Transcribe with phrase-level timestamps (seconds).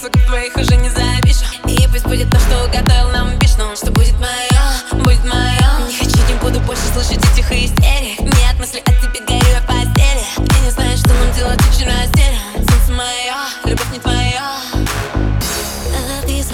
[0.00, 4.14] красок твоих уже не завишу И пусть будет то, что уготовил нам вишну Что будет
[4.18, 8.20] мое, будет мое Не хочу, не буду больше слышать этих истерик.
[8.20, 10.24] Нет мысли о тебе горю я в постели.
[10.36, 14.60] Я не знаю, что нам делать, очень растерян Солнце мое, любовь не твоя
[16.26, 16.50] Ты из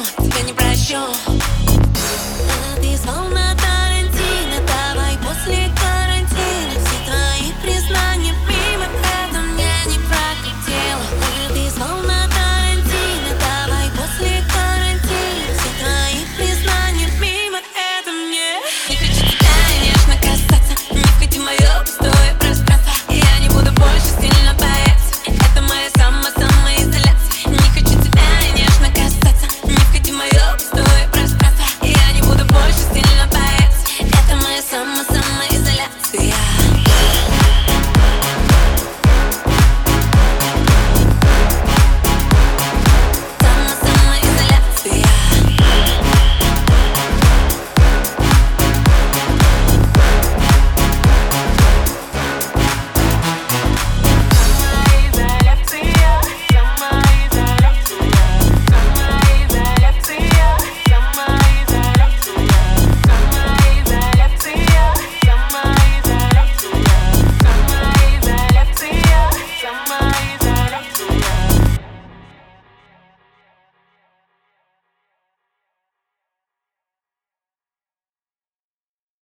[0.00, 1.51] тебя не прощу.